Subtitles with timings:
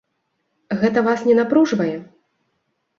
[0.81, 1.93] Гэта вас не напружвае?